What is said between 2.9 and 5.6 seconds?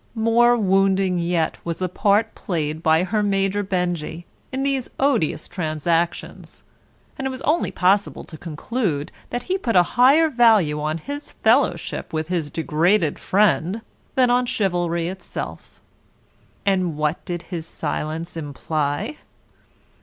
her Major Benjy in these odious